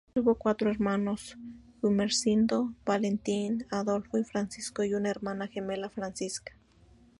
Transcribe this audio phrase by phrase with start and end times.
[0.15, 1.37] Tuvo cuatro hermanos:
[1.79, 6.53] Gumersindo, Valentín, Adolfo y Francisco, y una hermana gemela, Francisca.